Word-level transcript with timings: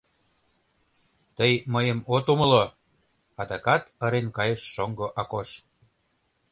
—Тый 1.37 1.53
мыйым 1.73 1.99
от 2.15 2.25
умыло!— 2.33 2.63
адакат 3.41 3.83
ырен 4.05 4.27
кайыш 4.37 4.61
шоҥго 4.73 5.07
Акош. 5.21 5.49